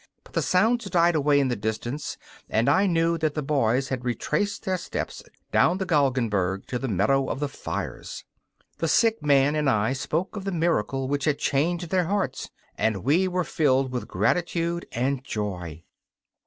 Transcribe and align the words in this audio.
But 0.23 0.33
the 0.33 0.41
sounds 0.41 0.85
died 0.89 1.13
away 1.13 1.39
in 1.39 1.49
the 1.49 1.55
distance, 1.55 2.17
and 2.49 2.67
I 2.67 2.87
knew 2.87 3.19
that 3.19 3.35
the 3.35 3.43
boys 3.43 3.89
had 3.89 4.03
retraced 4.03 4.65
their 4.65 4.79
steps 4.79 5.21
down 5.51 5.77
the 5.77 5.85
Galgenberg 5.85 6.65
to 6.69 6.79
the 6.79 6.87
meadow 6.87 7.29
of 7.29 7.39
the 7.39 7.47
fires. 7.47 8.25
The 8.79 8.87
sick 8.87 9.21
man 9.21 9.53
and 9.55 9.69
I 9.69 9.93
spoke 9.93 10.35
of 10.35 10.43
the 10.43 10.51
miracle 10.51 11.07
which 11.07 11.25
had 11.25 11.37
changed 11.37 11.91
their 11.91 12.05
hearts, 12.05 12.49
and 12.79 13.03
we 13.03 13.27
were 13.27 13.43
filled 13.43 13.91
with 13.91 14.07
gratitude 14.07 14.87
and 14.91 15.23
joy. 15.23 15.83